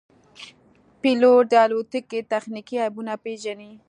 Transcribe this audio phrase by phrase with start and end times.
[1.01, 3.71] پیلوټ د الوتکې تخنیکي عیبونه پېژني.